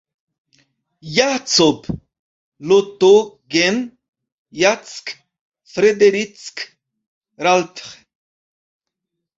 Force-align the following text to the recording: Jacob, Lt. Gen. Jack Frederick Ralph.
Jacob, 1.15 1.85
Lt. 2.59 3.37
Gen. 3.47 3.95
Jack 4.49 5.19
Frederick 5.63 6.75
Ralph. 7.37 8.03